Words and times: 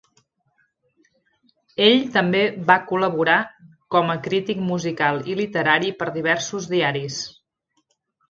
Ell 1.87 1.97
també 2.15 2.39
va 2.71 2.77
col·laborar 2.93 3.35
com 3.95 4.09
a 4.13 4.17
crític 4.29 4.65
musical 4.71 5.23
i 5.33 5.37
literari 5.41 5.93
per 6.03 6.11
diversos 6.17 6.67
diaris. 6.75 7.21